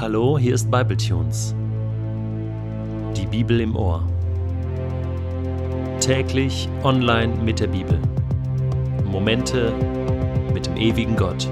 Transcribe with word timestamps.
Hallo, 0.00 0.38
hier 0.38 0.54
ist 0.54 0.70
Bibletunes. 0.70 1.54
Die 3.14 3.26
Bibel 3.26 3.60
im 3.60 3.76
Ohr. 3.76 4.02
Täglich 6.00 6.70
online 6.84 7.34
mit 7.44 7.60
der 7.60 7.66
Bibel. 7.66 8.00
Momente 9.04 9.74
mit 10.54 10.64
dem 10.64 10.78
ewigen 10.78 11.16
Gott. 11.16 11.46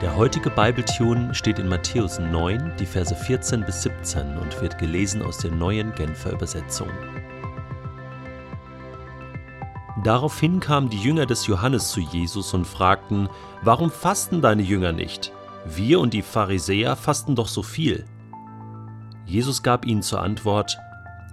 Der 0.00 0.14
heutige 0.14 0.50
Bibletune 0.50 1.34
steht 1.34 1.58
in 1.58 1.66
Matthäus 1.66 2.20
9, 2.20 2.74
die 2.78 2.86
Verse 2.86 3.16
14 3.16 3.64
bis 3.64 3.82
17 3.82 4.38
und 4.38 4.62
wird 4.62 4.78
gelesen 4.78 5.20
aus 5.20 5.38
der 5.38 5.50
neuen 5.50 5.92
Genfer 5.96 6.30
Übersetzung. 6.30 6.90
Daraufhin 10.02 10.60
kamen 10.60 10.88
die 10.88 11.00
Jünger 11.00 11.26
des 11.26 11.46
Johannes 11.46 11.90
zu 11.90 12.00
Jesus 12.00 12.54
und 12.54 12.66
fragten, 12.66 13.28
Warum 13.62 13.90
fasten 13.90 14.40
deine 14.40 14.62
Jünger 14.62 14.92
nicht? 14.92 15.32
Wir 15.66 16.00
und 16.00 16.14
die 16.14 16.22
Pharisäer 16.22 16.96
fasten 16.96 17.34
doch 17.34 17.48
so 17.48 17.62
viel. 17.62 18.06
Jesus 19.26 19.62
gab 19.62 19.84
ihnen 19.84 20.02
zur 20.02 20.22
Antwort, 20.22 20.78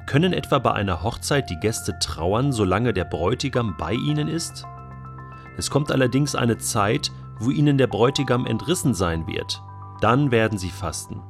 Können 0.05 0.33
etwa 0.33 0.59
bei 0.59 0.73
einer 0.73 1.01
Hochzeit 1.01 1.49
die 1.49 1.59
Gäste 1.59 1.97
trauern, 1.99 2.51
solange 2.51 2.93
der 2.93 3.05
Bräutigam 3.05 3.75
bei 3.77 3.93
ihnen 3.93 4.27
ist? 4.27 4.65
Es 5.57 5.69
kommt 5.69 5.91
allerdings 5.91 6.35
eine 6.35 6.57
Zeit, 6.57 7.11
wo 7.39 7.51
ihnen 7.51 7.77
der 7.77 7.87
Bräutigam 7.87 8.45
entrissen 8.45 8.93
sein 8.93 9.27
wird. 9.27 9.61
Dann 10.01 10.29
werden 10.31 10.57
sie 10.57 10.69
fasten. 10.69 11.21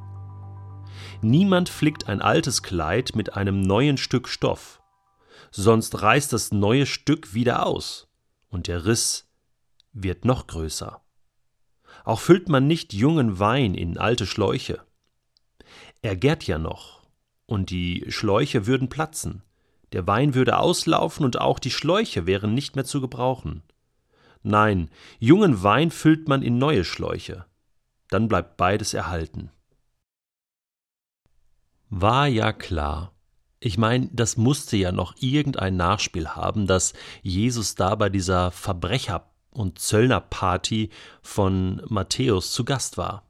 Niemand 1.21 1.69
flickt 1.69 2.09
ein 2.09 2.21
altes 2.21 2.63
Kleid 2.63 3.11
mit 3.15 3.35
einem 3.35 3.61
neuen 3.61 3.97
Stück 3.97 4.27
Stoff 4.27 4.81
sonst 5.51 6.01
reißt 6.01 6.33
das 6.33 6.51
neue 6.51 6.85
Stück 6.85 7.33
wieder 7.33 7.65
aus, 7.65 8.07
und 8.49 8.67
der 8.67 8.85
Riss 8.85 9.29
wird 9.93 10.25
noch 10.25 10.47
größer. 10.47 11.01
Auch 12.03 12.19
füllt 12.19 12.49
man 12.49 12.67
nicht 12.67 12.93
jungen 12.93 13.39
Wein 13.39 13.73
in 13.73 13.97
alte 13.97 14.25
Schläuche. 14.25 14.81
Er 16.01 16.15
gärt 16.15 16.45
ja 16.45 16.57
noch, 16.57 17.01
und 17.45 17.69
die 17.69 18.05
Schläuche 18.09 18.67
würden 18.67 18.89
platzen, 18.89 19.43
der 19.93 20.05
Wein 20.05 20.33
würde 20.33 20.57
auslaufen 20.57 21.25
und 21.25 21.39
auch 21.39 21.59
die 21.59 21.71
Schläuche 21.71 22.25
wären 22.25 22.53
nicht 22.53 22.75
mehr 22.75 22.85
zu 22.85 23.01
gebrauchen. 23.01 23.63
Nein, 24.43 24.89
jungen 25.19 25.63
Wein 25.63 25.91
füllt 25.91 26.27
man 26.27 26.41
in 26.41 26.57
neue 26.57 26.83
Schläuche, 26.83 27.45
dann 28.09 28.27
bleibt 28.27 28.57
beides 28.57 28.93
erhalten. 28.93 29.51
War 31.89 32.27
ja 32.27 32.51
klar, 32.51 33.13
ich 33.59 33.77
meine, 33.77 34.09
das 34.11 34.37
musste 34.37 34.77
ja 34.77 34.91
noch 34.91 35.15
irgendein 35.19 35.77
Nachspiel 35.77 36.29
haben, 36.29 36.67
dass 36.67 36.93
Jesus 37.23 37.75
da 37.75 37.95
bei 37.95 38.09
dieser 38.09 38.51
Verbrecher- 38.51 39.25
und 39.49 39.79
Zöllnerparty 39.79 40.91
von 41.21 41.81
Matthäus 41.87 42.51
zu 42.51 42.63
Gast 42.63 42.97
war. 42.97 43.23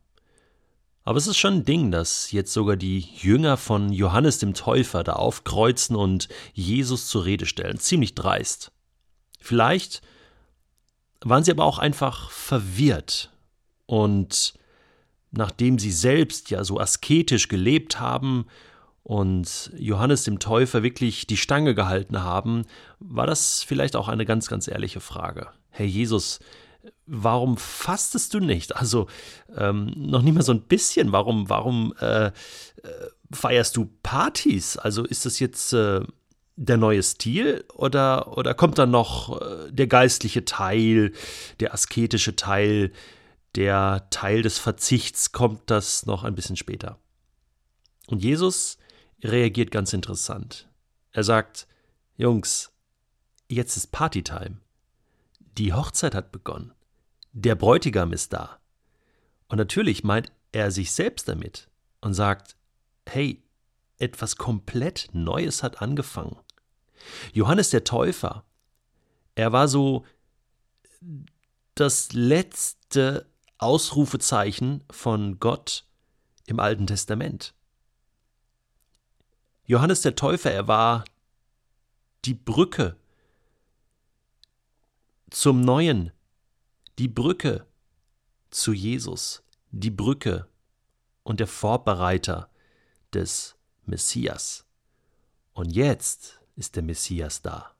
Aber 1.03 1.17
es 1.17 1.27
ist 1.27 1.37
schon 1.37 1.53
ein 1.53 1.65
Ding, 1.65 1.89
dass 1.89 2.33
jetzt 2.33 2.51
sogar 2.51 2.75
die 2.75 2.99
Jünger 2.99 3.55
von 3.55 3.93
Johannes 3.93 4.39
dem 4.39 4.53
Täufer 4.53 5.05
da 5.05 5.13
aufkreuzen 5.13 5.95
und 5.95 6.27
Jesus 6.53 7.07
zur 7.07 7.23
Rede 7.23 7.45
stellen. 7.45 7.79
Ziemlich 7.79 8.13
dreist. 8.13 8.73
Vielleicht 9.39 10.01
waren 11.21 11.45
sie 11.45 11.51
aber 11.51 11.63
auch 11.63 11.79
einfach 11.79 12.29
verwirrt 12.29 13.31
und 13.85 14.53
nachdem 15.31 15.79
sie 15.79 15.93
selbst 15.93 16.49
ja 16.49 16.65
so 16.65 16.77
asketisch 16.77 17.47
gelebt 17.47 18.01
haben 18.01 18.47
und 19.07 19.71
Johannes 19.77 20.25
dem 20.25 20.37
Täufer 20.37 20.83
wirklich 20.83 21.25
die 21.27 21.37
Stange 21.37 21.73
gehalten 21.73 22.23
haben, 22.23 22.65
war 22.99 23.25
das 23.25 23.63
vielleicht 23.63 23.95
auch 23.95 24.09
eine 24.09 24.25
ganz, 24.25 24.49
ganz 24.49 24.67
ehrliche 24.67 24.99
Frage. 24.99 25.47
Herr 25.69 25.85
Jesus, 25.85 26.41
warum 27.05 27.55
fastest 27.55 28.33
du 28.33 28.41
nicht? 28.41 28.75
Also 28.75 29.07
ähm, 29.55 29.93
noch 29.95 30.21
nicht 30.23 30.33
mal 30.33 30.43
so 30.43 30.51
ein 30.51 30.63
bisschen. 30.63 31.13
Warum, 31.13 31.49
warum 31.49 31.93
äh, 32.01 32.25
äh, 32.25 32.31
feierst 33.31 33.77
du 33.77 33.89
Partys? 34.03 34.75
Also 34.75 35.05
ist 35.05 35.25
das 35.25 35.39
jetzt 35.39 35.71
äh, 35.71 36.01
der 36.57 36.75
neue 36.75 37.01
Stil 37.01 37.63
oder, 37.75 38.37
oder 38.37 38.53
kommt 38.55 38.77
dann 38.77 38.91
noch 38.91 39.39
äh, 39.39 39.71
der 39.71 39.87
geistliche 39.87 40.43
Teil, 40.43 41.13
der 41.61 41.73
asketische 41.73 42.35
Teil, 42.35 42.91
der 43.55 44.05
Teil 44.09 44.41
des 44.41 44.57
Verzichts? 44.57 45.31
Kommt 45.31 45.61
das 45.67 46.05
noch 46.05 46.25
ein 46.25 46.35
bisschen 46.35 46.57
später? 46.57 46.99
Und 48.07 48.21
Jesus 48.21 48.77
reagiert 49.23 49.71
ganz 49.71 49.93
interessant. 49.93 50.67
Er 51.11 51.23
sagt, 51.23 51.67
Jungs, 52.15 52.71
jetzt 53.47 53.77
ist 53.77 53.91
Partytime. 53.91 54.57
Die 55.57 55.73
Hochzeit 55.73 56.13
hat 56.13 56.31
begonnen. 56.31 56.73
Der 57.31 57.55
Bräutigam 57.55 58.13
ist 58.13 58.33
da. 58.33 58.59
Und 59.47 59.57
natürlich 59.57 60.03
meint 60.03 60.31
er 60.51 60.71
sich 60.71 60.91
selbst 60.91 61.27
damit 61.27 61.69
und 62.01 62.13
sagt, 62.13 62.55
hey, 63.07 63.43
etwas 63.97 64.35
komplett 64.35 65.09
Neues 65.13 65.63
hat 65.63 65.81
angefangen. 65.81 66.37
Johannes 67.33 67.69
der 67.69 67.83
Täufer, 67.83 68.43
er 69.35 69.51
war 69.51 69.67
so 69.67 70.05
das 71.75 72.13
letzte 72.13 73.27
Ausrufezeichen 73.57 74.83
von 74.89 75.39
Gott 75.39 75.85
im 76.45 76.59
Alten 76.59 76.87
Testament. 76.87 77.53
Johannes 79.67 80.01
der 80.01 80.15
Täufer, 80.15 80.49
er 80.49 80.69
war 80.69 81.03
die 82.23 82.33
Brücke 82.33 82.95
zum 85.29 85.59
Neuen, 85.59 86.13
die 86.97 87.09
Brücke 87.09 87.67
zu 88.49 88.71
Jesus, 88.71 89.43
die 89.71 89.91
Brücke 89.91 90.47
und 91.23 91.41
der 91.41 91.47
Vorbereiter 91.47 92.49
des 93.13 93.55
Messias. 93.85 94.65
Und 95.51 95.75
jetzt 95.75 96.39
ist 96.55 96.77
der 96.77 96.83
Messias 96.83 97.41
da. 97.41 97.75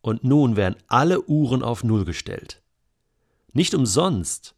Und 0.00 0.24
nun 0.24 0.56
werden 0.56 0.82
alle 0.86 1.20
Uhren 1.26 1.62
auf 1.62 1.84
Null 1.84 2.06
gestellt. 2.06 2.62
Nicht 3.52 3.74
umsonst 3.74 4.54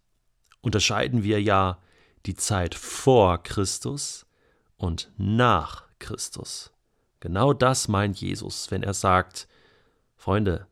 unterscheiden 0.61 1.25
wir 1.25 1.43
ja 1.43 1.83
die 2.25 2.37
Zeit 2.37 2.77
vor 2.77 3.43
Christus 3.43 4.27
und 4.77 5.11
nach 5.17 5.88
Christus. 5.99 6.71
Genau 7.21 7.53
das 7.53 7.89
meint 7.89 8.21
Jesus, 8.21 8.71
wenn 8.71 8.83
er 8.83 8.95
sagt, 8.95 9.49
Freunde, 10.17 10.67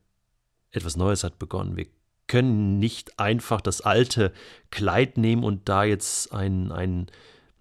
etwas 0.71 0.95
Neues 0.95 1.23
hat 1.23 1.39
begonnen. 1.39 1.77
Wir 1.77 1.87
können 2.27 2.79
nicht 2.79 3.19
einfach 3.19 3.61
das 3.61 3.81
alte 3.81 4.33
Kleid 4.69 5.17
nehmen 5.17 5.43
und 5.43 5.69
da 5.69 5.83
jetzt 5.83 6.31
einen, 6.33 6.71
einen 6.71 7.07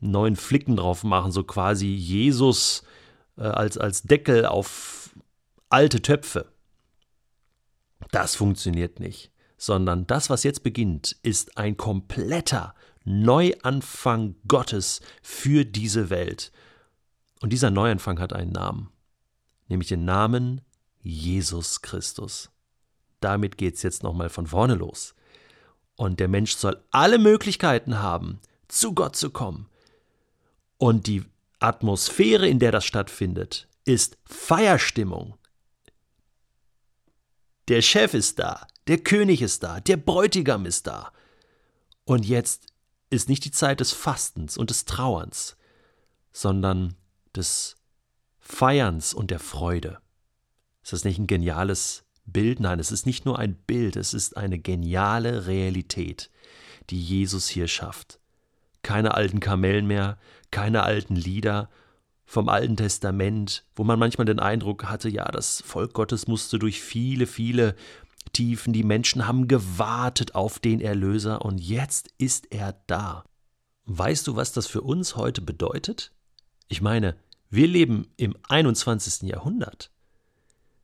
neuen 0.01 0.37
Flicken 0.37 0.77
drauf 0.77 1.05
machen, 1.05 1.33
so 1.33 1.45
quasi 1.45 1.87
Jesus 1.87 2.83
äh, 3.39 3.43
als, 3.43 3.79
als 3.79 4.03
Deckel 4.03 4.47
auf 4.47 5.11
alte 5.69 6.03
Töpfe. 6.03 6.51
Das 8.11 8.37
funktioniert 8.37 9.01
nicht, 9.01 9.31
sondern 9.57 10.07
das, 10.07 10.31
was 10.31 10.43
jetzt 10.43 10.63
beginnt, 10.63 11.17
ist 11.23 11.57
ein 11.57 11.77
kompletter 11.77 12.75
Neuanfang 13.05 14.35
Gottes 14.49 15.01
für 15.23 15.65
diese 15.65 16.11
Welt. 16.11 16.53
Und 17.41 17.53
dieser 17.53 17.71
Neuanfang 17.71 18.19
hat 18.19 18.33
einen 18.33 18.53
Namen, 18.53 18.91
nämlich 19.69 19.89
den 19.89 20.05
Namen 20.05 20.63
Jesus 21.01 21.83
Christus. 21.83 22.51
Damit 23.21 23.59
geht 23.59 23.75
es 23.75 23.83
jetzt 23.83 24.03
nochmal 24.03 24.29
von 24.29 24.47
vorne 24.47 24.75
los. 24.75 25.15
Und 25.97 26.21
der 26.21 26.29
Mensch 26.29 26.57
soll 26.57 26.83
alle 26.91 27.19
Möglichkeiten 27.19 28.01
haben, 28.01 28.41
zu 28.69 28.95
Gott 28.95 29.17
zu 29.17 29.31
kommen. 29.31 29.69
Und 30.79 31.07
die 31.07 31.25
Atmosphäre, 31.59 32.49
in 32.49 32.59
der 32.59 32.73
das 32.73 32.85
stattfindet, 32.85 33.69
ist 33.85 34.19
Feierstimmung. 34.25 35.37
Der 37.69 37.83
Chef 37.83 38.15
ist 38.15 38.39
da, 38.39 38.67
der 38.87 38.99
König 38.99 39.43
ist 39.43 39.63
da, 39.63 39.81
der 39.81 39.97
Bräutigam 39.97 40.67
ist 40.67 40.87
da. 40.87 41.13
Und 42.05 42.25
jetzt 42.27 42.67
ist 43.11 43.29
nicht 43.29 43.45
die 43.45 43.51
Zeit 43.51 43.81
des 43.81 43.93
Fastens 43.93 44.57
und 44.57 44.71
des 44.71 44.85
Trauerns, 44.85 45.57
sondern 46.33 46.95
des 47.37 47.77
Feierns 48.39 49.15
und 49.15 49.31
der 49.31 49.41
Freude. 49.41 49.99
Ist 50.83 50.93
das 50.93 51.05
nicht 51.05 51.19
ein 51.19 51.27
geniales 51.27 52.05
Bild? 52.25 52.61
Nein, 52.61 52.79
es 52.79 52.93
ist 52.93 53.07
nicht 53.07 53.25
nur 53.25 53.39
ein 53.39 53.55
Bild, 53.55 53.97
es 53.97 54.15
ist 54.15 54.37
eine 54.37 54.59
geniale 54.59 55.47
Realität, 55.47 56.31
die 56.91 57.01
Jesus 57.01 57.49
hier 57.49 57.69
schafft. 57.69 58.21
Keine 58.83 59.15
alten 59.15 59.41
Kamellen 59.41 59.87
mehr, 59.87 60.19
keine 60.51 60.85
alten 60.85 61.17
Lieder 61.17 61.69
vom 62.25 62.49
Alten 62.49 62.77
Testament, 62.77 63.65
wo 63.75 63.85
man 63.85 63.99
manchmal 63.99 64.25
den 64.27 64.41
Eindruck 64.41 64.85
hatte, 64.85 65.09
ja, 65.09 65.25
das 65.27 65.63
Volk 65.63 65.93
Gottes 65.93 66.27
musste 66.27 66.59
durch 66.59 66.81
viele, 66.81 67.27
viele 67.27 67.77
Tiefen, 68.33 68.73
die 68.73 68.83
Menschen 68.83 69.27
haben 69.27 69.49
gewartet 69.49 70.35
auf 70.35 70.59
den 70.59 70.81
Erlöser 70.81 71.45
und 71.45 71.59
jetzt 71.59 72.11
ist 72.19 72.53
er 72.53 72.81
da. 72.87 73.25
Weißt 73.85 74.27
du, 74.27 74.37
was 74.37 74.53
das 74.53 74.67
für 74.67 74.83
uns 74.83 75.17
heute 75.17 75.41
bedeutet? 75.41 76.13
Ich 76.69 76.83
meine, 76.83 77.17
wir 77.51 77.67
leben 77.67 78.09
im 78.17 78.37
21. 78.49 79.23
Jahrhundert. 79.23 79.91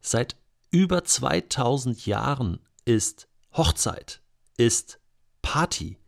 Seit 0.01 0.37
über 0.71 1.05
2000 1.05 2.07
Jahren 2.07 2.61
ist 2.85 3.29
Hochzeit, 3.53 4.23
ist 4.57 4.99
Party, 5.43 5.99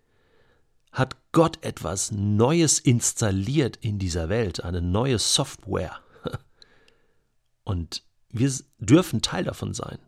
hat 0.92 1.16
Gott 1.32 1.62
etwas 1.64 2.12
Neues 2.12 2.78
installiert 2.78 3.76
in 3.76 3.98
dieser 3.98 4.28
Welt, 4.28 4.62
eine 4.64 4.80
neue 4.80 5.18
Software. 5.18 6.00
Und 7.64 8.02
wir 8.30 8.52
dürfen 8.78 9.20
Teil 9.22 9.44
davon 9.44 9.74
sein. 9.74 9.98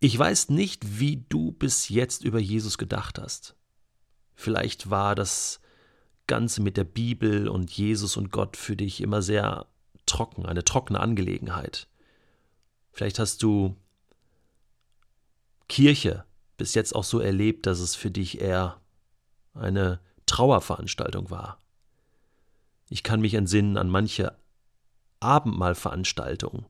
Ich 0.00 0.16
weiß 0.16 0.50
nicht, 0.50 1.00
wie 1.00 1.24
du 1.28 1.52
bis 1.52 1.88
jetzt 1.88 2.22
über 2.22 2.38
Jesus 2.38 2.78
gedacht 2.78 3.18
hast. 3.18 3.56
Vielleicht 4.34 4.90
war 4.90 5.16
das 5.16 5.60
Ganze 6.28 6.62
mit 6.62 6.76
der 6.76 6.84
Bibel 6.84 7.48
und 7.48 7.72
Jesus 7.72 8.16
und 8.16 8.30
Gott 8.30 8.56
für 8.56 8.76
dich 8.76 9.00
immer 9.00 9.22
sehr 9.22 9.66
trocken, 10.06 10.46
eine 10.46 10.62
trockene 10.62 11.00
Angelegenheit. 11.00 11.88
Vielleicht 12.92 13.18
hast 13.18 13.42
du 13.42 13.76
Kirche 15.68 16.24
bis 16.56 16.74
jetzt 16.74 16.94
auch 16.94 17.04
so 17.04 17.20
erlebt, 17.20 17.66
dass 17.66 17.80
es 17.80 17.94
für 17.94 18.10
dich 18.10 18.40
eher 18.40 18.80
eine 19.54 20.00
Trauerveranstaltung 20.26 21.30
war. 21.30 21.58
Ich 22.90 23.02
kann 23.02 23.20
mich 23.20 23.34
entsinnen 23.34 23.76
an 23.76 23.88
manche 23.88 24.36
Abendmahlveranstaltungen, 25.20 26.66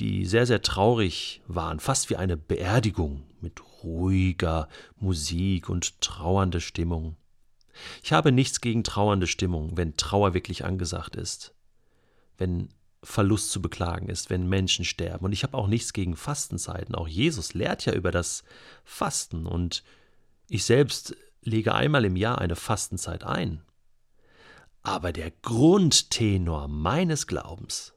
die 0.00 0.26
sehr, 0.26 0.46
sehr 0.46 0.62
traurig 0.62 1.42
waren, 1.46 1.80
fast 1.80 2.10
wie 2.10 2.16
eine 2.16 2.36
Beerdigung 2.36 3.24
mit 3.40 3.60
ruhiger 3.82 4.68
Musik 4.96 5.68
und 5.68 6.00
trauernde 6.00 6.60
Stimmung. 6.60 7.16
Ich 8.02 8.12
habe 8.12 8.32
nichts 8.32 8.60
gegen 8.60 8.84
trauernde 8.84 9.26
Stimmung, 9.26 9.76
wenn 9.76 9.96
Trauer 9.96 10.34
wirklich 10.34 10.64
angesagt 10.64 11.16
ist, 11.16 11.54
wenn 12.38 12.68
Verlust 13.04 13.50
zu 13.50 13.60
beklagen 13.60 14.08
ist, 14.08 14.30
wenn 14.30 14.48
Menschen 14.48 14.84
sterben. 14.84 15.24
Und 15.24 15.32
ich 15.32 15.42
habe 15.42 15.56
auch 15.56 15.66
nichts 15.66 15.92
gegen 15.92 16.16
Fastenzeiten. 16.16 16.94
Auch 16.94 17.08
Jesus 17.08 17.54
lehrt 17.54 17.84
ja 17.84 17.92
über 17.94 18.12
das 18.12 18.44
Fasten. 18.84 19.46
Und 19.46 19.82
ich 20.48 20.64
selbst 20.64 21.16
lege 21.42 21.74
einmal 21.74 22.04
im 22.04 22.16
Jahr 22.16 22.38
eine 22.38 22.56
Fastenzeit 22.56 23.24
ein. 23.24 23.62
Aber 24.84 25.12
der 25.12 25.30
Grundtenor 25.30 26.68
meines 26.68 27.26
Glaubens 27.26 27.94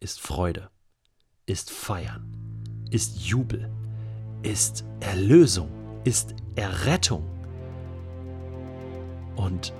ist 0.00 0.20
Freude, 0.20 0.70
ist 1.46 1.70
Feiern, 1.70 2.84
ist 2.90 3.18
Jubel, 3.18 3.70
ist 4.42 4.84
Erlösung, 5.00 5.70
ist 6.04 6.34
Errettung. 6.56 7.41
Und 9.36 9.72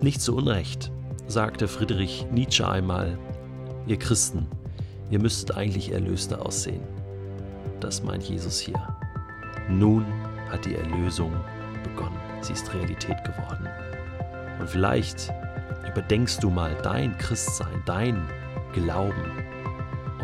nicht 0.00 0.20
zu 0.20 0.36
Unrecht 0.36 0.90
sagte 1.26 1.68
Friedrich 1.68 2.26
Nietzsche 2.30 2.68
einmal, 2.68 3.18
ihr 3.86 3.98
Christen, 3.98 4.46
ihr 5.10 5.18
müsstet 5.18 5.56
eigentlich 5.56 5.92
Erlöste 5.92 6.44
aussehen. 6.44 6.82
Das 7.80 8.02
meint 8.02 8.22
Jesus 8.24 8.58
hier. 8.58 8.80
Nun 9.68 10.04
hat 10.50 10.64
die 10.64 10.74
Erlösung 10.74 11.32
begonnen. 11.82 12.18
Sie 12.40 12.52
ist 12.52 12.72
Realität 12.74 13.22
geworden. 13.24 13.68
Und 14.58 14.68
vielleicht 14.68 15.32
überdenkst 15.88 16.38
du 16.38 16.50
mal 16.50 16.76
dein 16.82 17.16
Christsein, 17.18 17.82
dein 17.86 18.28
Glauben 18.72 19.44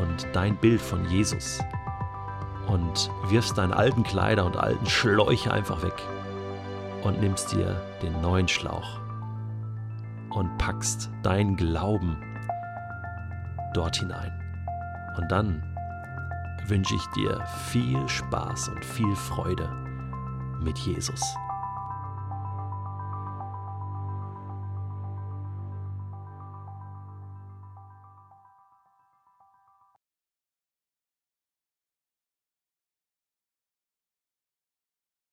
und 0.00 0.26
dein 0.32 0.56
Bild 0.56 0.80
von 0.80 1.08
Jesus 1.08 1.58
und 2.66 3.10
wirfst 3.28 3.56
deine 3.58 3.76
alten 3.76 4.02
Kleider 4.02 4.44
und 4.44 4.56
alten 4.56 4.86
Schläuche 4.86 5.52
einfach 5.52 5.82
weg 5.82 5.94
und 7.08 7.20
nimmst 7.20 7.52
dir 7.52 7.80
den 8.02 8.20
neuen 8.20 8.46
Schlauch 8.46 9.00
und 10.28 10.58
packst 10.58 11.08
deinen 11.22 11.56
Glauben 11.56 12.18
dort 13.72 13.96
hinein. 13.96 14.30
Und 15.16 15.32
dann 15.32 15.62
wünsche 16.66 16.94
ich 16.94 17.06
dir 17.16 17.42
viel 17.70 18.06
Spaß 18.06 18.68
und 18.68 18.84
viel 18.84 19.16
Freude 19.16 19.70
mit 20.60 20.76
Jesus. 20.78 21.22